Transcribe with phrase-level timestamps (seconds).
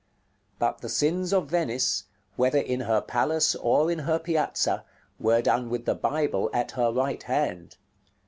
[0.57, 2.05] But the sins of Venice,
[2.35, 4.83] whether in her palace or in her piazza,
[5.19, 7.77] were done with the Bible at her right hand.